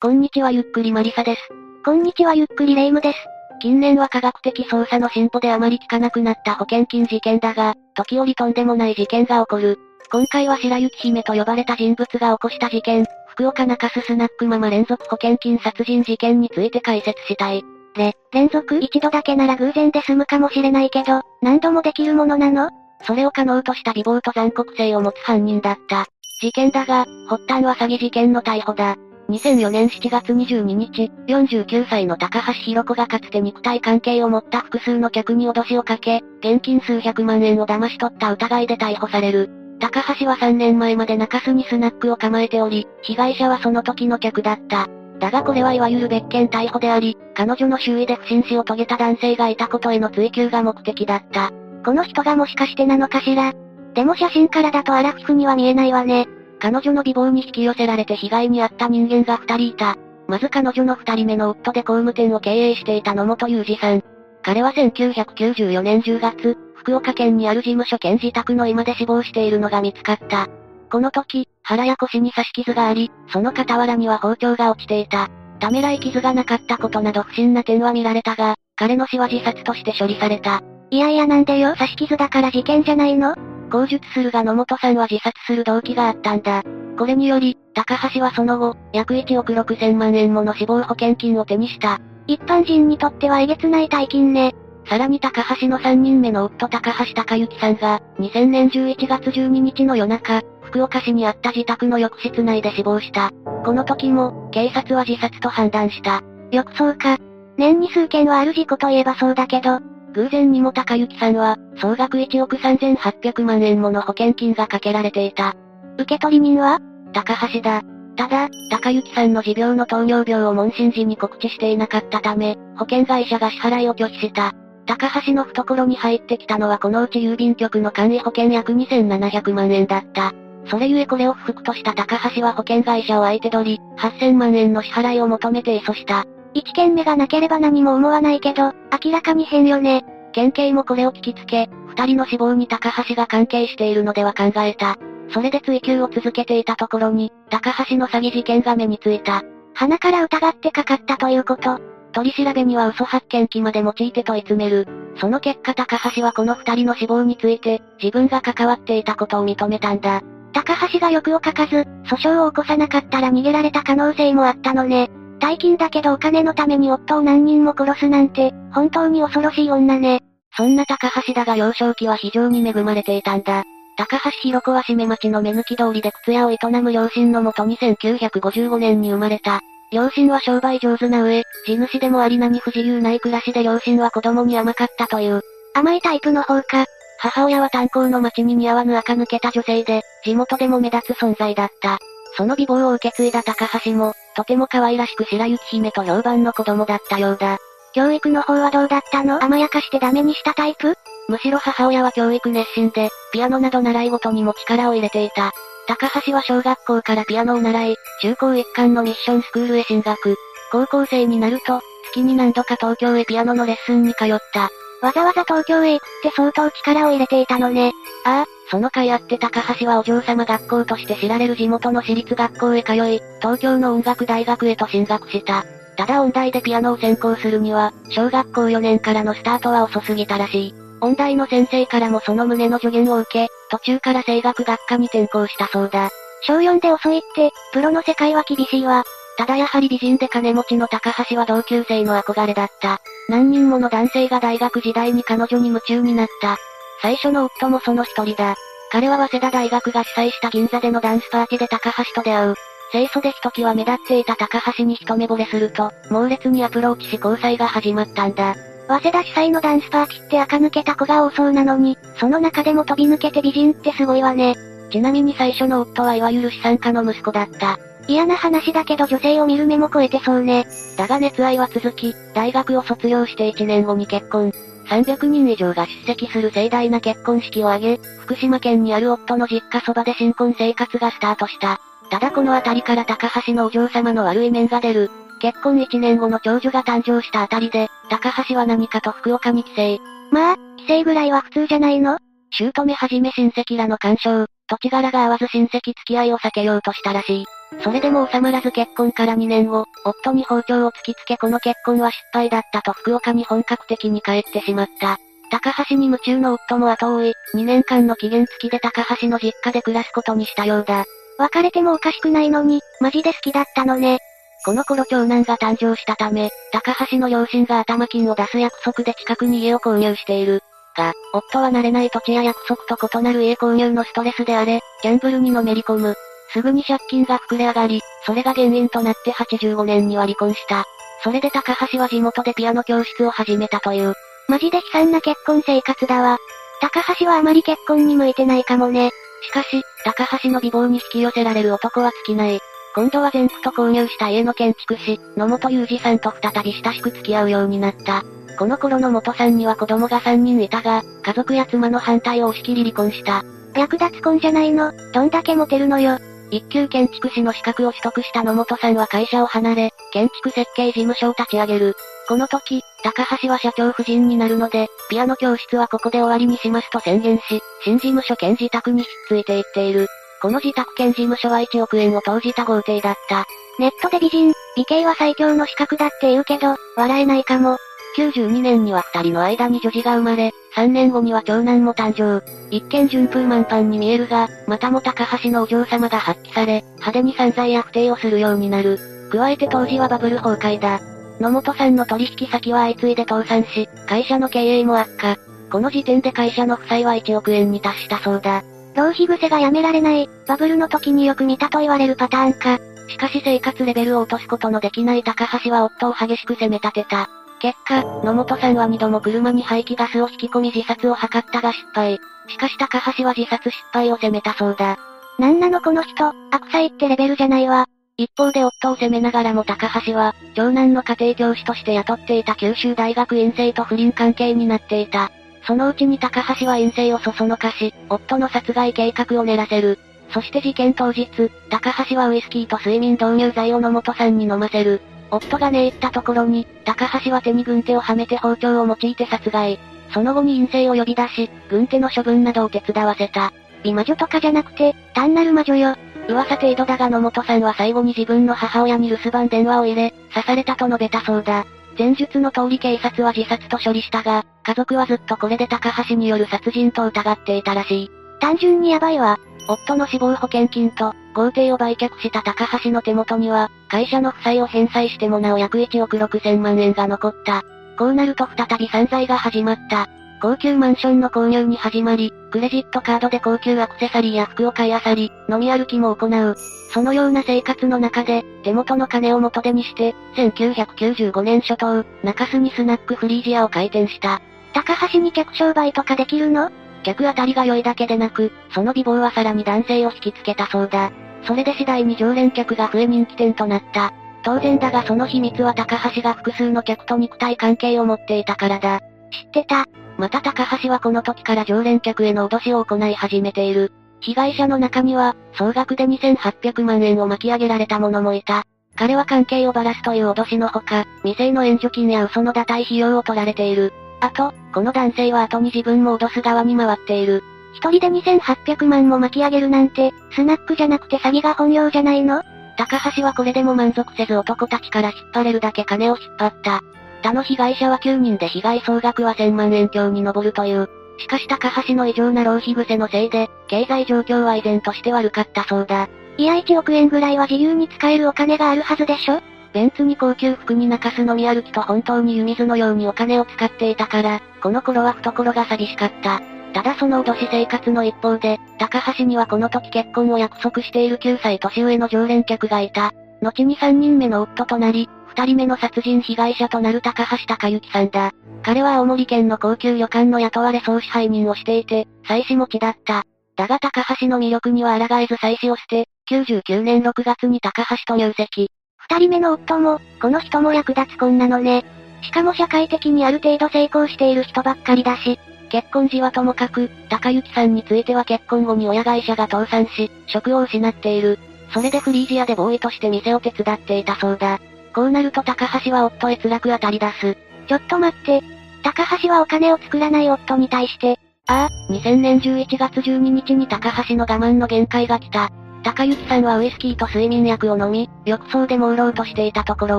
[0.00, 1.40] こんにちはゆっくりマリサです。
[1.84, 3.18] こんにちはゆっくりレイムです。
[3.60, 9.76] 近年は科学的捜査の進歩であまり聞かなくなった保険金事件だが、時折とんでもない事件が起こる。
[10.12, 17.64] 今回は白雪姫と呼ばれた人物が起こした事件、福岡中洲スナックママ連続保険金殺人事件について解説したい。
[17.96, 18.78] れ、連続？
[18.78, 22.70] 一度だけなら偶然で済むかもしれないけど、何度もできるものなの？
[23.02, 26.06] それを可能とした美貌と残酷性を持つ犯人だった。
[26.40, 28.94] 事件だが、発端は詐欺事件の逮捕だ。
[29.30, 39.50] 2004年7月22日、49歳の高橋弘子がかつて肉体関係を持った複数の客に脅しをかけ、現金数百万円を騙し取った疑いで逮捕される。
[39.80, 44.88] 高橋は3年前まで中洲にスナックを構えており、被害者はその時の客だった。
[45.18, 51.50] だがこれはいわゆる別件逮捕であり、彼女の周囲で不審死を遂げた男性がいたことへの追及が目的だった。
[51.84, 53.52] この人がもしかしてなのかしら
[53.94, 56.26] でも写真からだとアラフィフには見えないわね。
[56.60, 59.96] 彼女の美貌に引き寄せられて被害に遭った人間が二人いた。
[60.26, 64.02] まず彼女の二人目の夫で工務店を経営していた野本裕二さん。
[64.42, 70.48] 彼は1994年10月、福岡県にある事務所兼自宅の居間で死亡しているのが見つかった。
[70.90, 75.28] この時、腹や腰に刺し傷があり、その傍らには包丁が落ちていた。
[75.60, 80.62] ためらい傷がなかったことなど不審な点は見られたが、彼の死は自殺として処理された。
[80.90, 83.34] いやいやなんでよ、刺し傷だから事件じゃないの？
[83.68, 86.62] 口述するが野本さんは自殺する動機があったんだ。
[86.98, 92.00] これにより、高橋はその後、約1億6千万円もの死亡保険金を手にした。
[92.26, 94.54] 一般人にとってはえげつない大金ね。
[94.86, 103.30] さらに高橋の3人目の夫高橋隆之さんが、2000年11月12日の夜中、福岡市にあった自宅の浴室内で死亡した。
[103.64, 106.22] この時も、警察は自殺と判断した。
[106.50, 107.18] 浴槽か。
[107.56, 109.80] 年に数件はある事故といえばそうだけど、
[110.14, 115.54] 偶然にも高幸さんは、総額1億3800万円もの保険金がかけられていた。
[115.98, 116.80] 受取人は
[117.12, 117.82] 高橋だ。
[118.16, 124.52] ただ、高幸さんの持病の糖尿病を問診時に告知していなかったため、保険会社が支払いを拒否した。
[124.86, 130.32] 高橋の懐に入ってきたのはこのうち郵便局の簡易保険約2700万円だった。
[130.70, 136.24] それゆえこれを不服とした高橋は保険会社を相手取り、8000万円の支払いを求めて起訴した。
[136.54, 138.72] 一件目がなければ何も思わないけど、
[139.04, 140.04] 明らかに変よね。
[140.32, 144.96] 県警もこれを聞きつけ、二人の死亡に高橋が関係しているのでは考えた。
[145.30, 149.42] それで追及を続けていたところに、高橋の詐欺事件が目についた。
[149.74, 151.78] 鼻から疑ってかかったということ。
[152.12, 154.86] 取り調べには嘘発見器まで用いて問い詰める。
[155.20, 160.22] その結果高橋はこの二人の死亡について、自分が関わっていたことを認めたんだ。
[160.52, 165.10] 高橋が欲を書かず、訴訟を起こさなかったら逃げられた可能性もあったのね。
[165.38, 170.20] 大金だけどお金のために夫を何人も殺すなんて、本当に恐ろしい女ね。
[170.56, 173.64] そんな高橋だが幼少期は非常に恵まれていたんだ。
[173.96, 179.60] 高橋弘子は締め町の目抜き通りで靴屋を営む両親のもとに1955年に生まれた。
[179.90, 185.40] 両親は商売上手な上、地主でもあり何不自由ない暮らしで両親は子供に甘かったという。
[185.74, 186.84] 甘いタイプの方か。
[187.20, 191.98] 母親は炭鉱の町に似合わぬ垢抜けた女性で、地元でも目立つ存在だった。
[192.36, 197.58] その美貌を受け継いだ高橋も、とても可愛らしく白雪姫と評判の子供だったようだ。
[197.92, 199.42] 教育の方はどうだったの？
[199.42, 200.94] 甘やかしてダメにしたタイプ？
[201.28, 205.50] むしろ母親は教育熱心で、ピアノなど習い事にも力を入れていた。
[205.88, 210.36] 高橋は小学校からピアノを習い、中高一貫のミッションスクールへ進学。
[210.70, 211.80] 高校生になると、
[212.12, 214.70] 月に何度か東京へピアノのレッスンに通った。
[215.02, 217.90] わざわざ東京へ行くって相当力を入れていたのね。
[218.24, 225.64] ああ、その甲斐あって高橋はお嬢様学校として知られる地元の私立学校へ通い、東京の音楽大学へと進学した。
[225.96, 230.74] ただ音大でピアノを専攻するには、小学校4年からのスタートは遅すぎたらしい。
[231.00, 236.10] 音大の先生からもその旨の助言を受け、途中から声楽学科に転校したそうだ。
[236.42, 239.04] 小4で遅いって、プロの世界は厳しいわ。
[239.38, 243.00] ただやはり美人で金持ちの高橋は同級生の憧れだった。
[243.28, 246.58] 何人もの男性が大学時代に彼女に夢中になった。
[247.00, 248.56] 最初の夫もその一人だ。
[248.90, 252.54] 彼は早稲田大学が主催した銀座でのダンスパーティで高橋と出会う。
[252.90, 258.54] 清楚でひときわ目立っていた高橋に一目惚れすると、猛烈にアプローチし交際が始まったんだ。
[258.88, 264.56] 早稲田主催のダンスパーティって垢抜けた子が多そうなのに、その中でも飛び抜けて美人ってすごいわね。
[264.90, 267.78] ちなみに最初の夫はいわゆる資産家の息子だった。
[268.08, 270.66] 嫌な話だけど女性を見る目も超えてそうね。
[270.96, 274.50] だが熱愛は続き、大学を卒業して1年後に結婚。
[274.88, 281.80] 300人以上が出席する盛大な結婚式を挙げ、福島県にある夫の実家そばで新婚生活がスタートした。
[282.10, 285.10] ただこの辺りから高橋のお嬢様の悪い面が出る。
[285.40, 290.02] 結婚1年後の長女が誕生したあたりで、高橋は何かと福岡に帰省。
[290.32, 292.18] まあ、帰省ぐらいは普通じゃないの？
[292.50, 297.44] 姑はじめ親戚らの干渉、土地柄が合わず親戚付き合いを避けようとしたらしい。
[297.82, 305.18] それでも収まらず結婚から2年後、夫に包丁を突きつけこの結婚は失敗だったと福岡に本格的に帰ってしまった。
[305.50, 311.04] 高橋に夢中の夫も後追い、2年間の期限付きで高橋の実家で暮らすことにしたようだ。
[311.38, 314.18] 別れてもおかしくないのに、マジで好きだったのね。
[314.64, 320.62] この頃長男が誕生したため、高橋の両親が頭金を出す約束で近くに家を購入している。
[320.98, 326.14] が、夫は慣れない土地や約束と異なる家購入のストレスであれ、ギャンブルにのめり込む。
[326.52, 330.84] すぐに借金が膨れ上がり、それが原因となって85年には離婚した。
[331.22, 334.14] それで高橋は地元でピアノ教室を始めたという。
[334.48, 336.38] マジで悲惨な結婚生活だわ。
[336.80, 339.10] 高橋はあまり結婚に向いてないかもね。
[339.42, 342.60] しかし、高橋の美貌に引き寄せられる男は尽きない。
[342.94, 348.24] 今度は全府と購入した家の建築士、野本裕二さんと再び親しく付き合うようになった。
[348.58, 353.44] この頃の元さんには子供が3人いたが、家族や妻の反対を押し切り離婚した。
[353.74, 356.18] 略奪婚じゃないの、どんだけモテるのよ。
[356.50, 361.94] 一級建築士の資格を取得した野本さんは会社を離れ、建築設計事務所を立ち上げる。
[362.26, 370.08] この時、高橋は社長夫人になるので、ピアノ教室はここで終わりにしますと宣言し、新事務所兼自宅に引っ付いていっている。
[370.42, 373.46] この自宅兼事務所は1億円を投じた豪邸だった。
[373.78, 377.78] ネットで美人、美形は最強の資格だって言うけど、笑えないかも。
[378.18, 382.42] 92年には二人の間に女児が生まれ、3年後には長男も誕生。
[382.70, 388.98] 一見順風満帆に見えるが、またも高橋のお嬢様が発揮され、派手に散財や不定をするようになる。
[389.30, 391.00] 加えて当時はバブル崩壊だ。
[391.38, 395.36] 野本さんの取引先は相次いで倒産し、会社の経営も悪化。
[395.70, 398.64] この時点で会社の負債は1億円に達したそうだ。
[398.96, 402.80] 浪費癖がやめられない、バブルの時によく見たと言われるパターンか。
[403.08, 407.30] しかし生活レベルを落とすことのできない高橋は夫を激しく責め立てた。
[407.60, 412.18] 結果、野本さんは二度も車に排気ガスを引き込み自殺を図ったが失敗。
[412.48, 414.98] しかし高橋は自殺失敗を責めたそうだ。
[415.38, 417.86] なんなのこの人、悪妻ってレベルじゃないわ。
[418.16, 425.30] 一方で夫を責めながらも高橋は、長男の家庭教師として雇っていた九州大学院生と不倫関係になっていた。
[425.64, 429.98] そのうちに高橋は陰性をそそのかし、夫の殺害計画を練らせる。
[430.30, 431.28] そして事件当日、
[431.70, 435.00] 高橋はウイスキーと睡眠導入剤を野本さんに飲ませる。
[435.30, 439.78] 夫が寝入ったところに、高橋は手に軍手をはめて包丁を用いて殺害。
[440.12, 443.52] その後に陰性を呼び出し、軍手の処分などを手伝わせた。
[443.82, 445.96] 美魔女とかじゃなくて、単なる魔女よ。
[446.28, 451.66] 噂程度だが野本さんは最後に自分の母親に留守番電話を入れ、刺されたと述べたそうだ。
[451.98, 458.10] 前述の通り警察は自殺と処理したが、家族はずっとこれで高橋による殺人と疑っていたらしい。
[458.40, 459.38] 単純にヤバいわ。
[459.68, 467.62] 夫の死亡保険金と、豪邸を売却した高橋の手元には、会社の負債を返済してもなお約1億6千万円が残った。
[467.98, 470.08] こうなると再び散財が始まった。
[470.40, 476.54] 高級マンションの購入に始まり、クレジットカードで高級アクセサリーや服を買い漁り、飲み歩きも行う。
[476.92, 484.40] そのような生活の中で、手元の金を元手にして、1995年初頭、中洲にスナックフリージアを開店した。
[484.74, 486.70] 高橋に客商売とかできるの？
[487.02, 491.10] 客当たりが良いだけでなく、その美貌はさらに男性を引きつけたそうだ。
[491.44, 494.12] それで次第に常連客が増え人気店となった。
[494.42, 499.00] 当然だがその秘密は高橋が複数の客と肉体関係を持っていたからだ。
[499.30, 499.84] 知ってた？
[500.16, 503.92] また高橋はこの時から常連客への脅しを行い始めている。
[504.20, 508.64] 被害者の中には、総額で2800万円を巻き上げられた者もいた。
[508.96, 513.92] 彼は関係をばらすという脅しのほか、未成の援助金や嘘の打退費用を取られている。
[514.20, 517.42] あと、この男性は後に自分も脅す側に回っている。
[517.74, 522.42] 一人で2800万も巻き上げるなんて、スナックじゃなくて詐欺が本業じゃないの？
[522.76, 526.82] 高橋はこれでも満足せず男たちから引っ張れるだけ金を引っ張った。
[527.22, 530.88] 他の被害者は9人で被害総額は1000万円強に上るという。
[531.18, 536.08] しかし高橋の異常な浪費癖のせいで、経済状況は依然として悪かったそうだ。
[536.36, 539.40] いや1億円ぐらいは自由に使えるお金があるはずでしょ？
[539.72, 546.40] ベンツに高級服に中す飲み歩きと本当に湯水のようにお金を使っていたから、この頃は懐が寂しかった。
[546.72, 553.12] ただその脅し生活の一方で、高橋にはこの時結婚を約束している9歳年上の常連客がいた。
[553.42, 558.32] 後に3人目の夫となり、2人目の殺人被害者となる高橋隆之さんだ。
[558.62, 563.24] 彼は青森県の高級旅館の雇われ総支配人をしていて、妻子持ちだった。
[563.56, 568.70] だが高橋の魅力には抗えず妻子を捨て、99年6月に高橋と入籍。
[569.10, 571.84] 二人目の夫も、この人も役立つ婚なのね。
[572.22, 575.38] しかも社会的にある程度成功している人ばっかりだし、
[575.70, 581.38] 結婚時はともかく、高幸さんについては結婚後に親会社が倒産し、職を失っている。
[581.72, 584.60] それでフリージアでボーイとして店を手伝っていたそうだ。
[584.94, 587.36] こうなると高橋は夫へ辛く当たり出す。
[587.66, 588.42] ちょっと待って。
[588.82, 591.18] 高橋はお金を作らない夫に対して。
[591.46, 595.50] ああ、2000年11月12日に高橋の我慢の限界が来た。
[595.82, 599.98] 高幸さんはウイスキーと睡眠薬を飲み、浴槽で朦朧としていたところ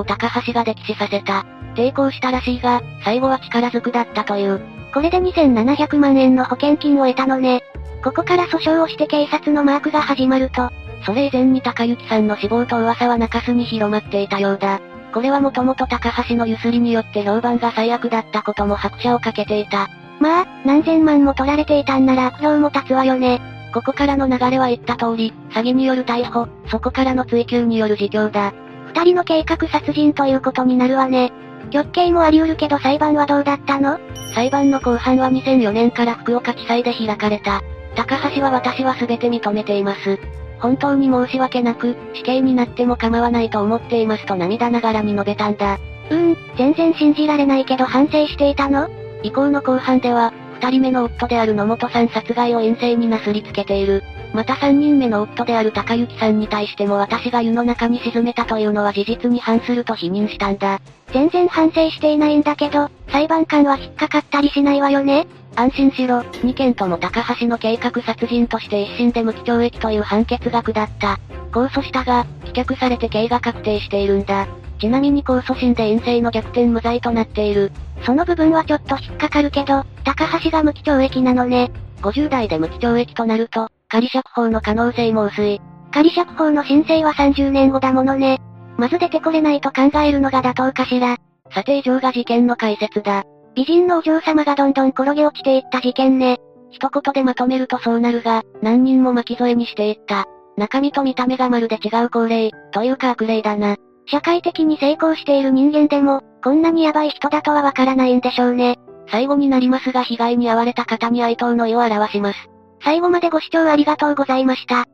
[0.00, 1.44] を高橋が溺死させた。
[1.74, 4.60] 抵抗したらしいが、最後は力ずくだったという。
[4.92, 7.62] これで2700万円の保険金を得たのね。
[8.02, 10.70] ここから訴訟をして警察のマークが始まると、
[11.04, 14.80] それ以前に高幸さんの死亡と噂は中洲に広まっていたようだ。
[15.12, 19.88] これはもともと高橋のゆすりによって評判が最悪だったことも拍車をかけていた。
[20.20, 23.40] まあ、何千万も取られていたんなら悪評も立つわよね。
[23.72, 28.52] ここからの流れは言った通り、詐欺による逮捕、そこからの追及による自供だ。
[28.94, 31.32] 二人の計画殺人ということになるわね。
[31.70, 34.00] 極刑もあり得るけど裁判はどうだったの？
[34.34, 37.62] 裁判の後半は2004年から福岡地裁で開かれた。
[37.94, 40.18] 高橋は私は全て認めています。
[40.58, 45.78] 本当に申し訳なく、死刑になっても構わないと思っていますと涙ながらに述べたんだ。
[46.10, 48.88] うーん、全然信じられないけど反省していたの？
[49.22, 54.02] 以降の後半では、二人目の夫である野本さん殺害を陰性になすりつけている。
[54.34, 60.80] また三人目の夫である高幸さんに対しても私が湯の中に沈めたというのは事実に反すると否認したんだ。
[61.12, 65.26] 全然反省していないんだけど、裁判官は引っかかったりしないわよね
[65.56, 71.18] 安心しろ、2件とも高橋の計画殺人として一審で無期懲役という判決が下った。
[71.50, 74.46] 控訴したが、棄却されて刑が確定しているんだ。
[74.78, 77.72] ちなみに控訴審で陰性の逆転無罪となっている。
[78.02, 81.70] その部分はちょっと引っかかるけど、高橋が無期懲役なのね。
[82.02, 85.60] 50代で無期懲役となると、仮釈放の可能性も薄い。
[85.92, 88.40] 仮釈放の申請は30年後だものね。
[88.76, 91.16] まず出てこれないと考えるのが妥当かしら。
[91.52, 93.24] さて以上が事件の解説だ。
[93.54, 96.38] 美人のお嬢様がどんどん転げ落ちていった事件ね。
[96.70, 100.26] 一言でまとめるとそうなるが、何人も巻き添えにしていった。
[100.56, 103.76] 中身と見た目がまるで違う高齢、というか悪霊だな。
[104.10, 108.78] 社会的に成功している人間でも、こんなにヤバい人だとはわからないんでしょうね。
[109.08, 112.50] 最後になりますが被害に遭われた方に哀悼の意を表します。
[112.82, 114.86] 最後までご視聴ありがとうございました。